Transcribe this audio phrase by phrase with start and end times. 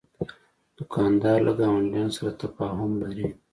[0.77, 3.27] دوکاندار له ګاونډیانو سره تفاهم لري.